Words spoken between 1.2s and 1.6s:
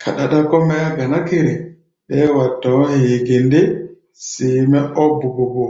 kere,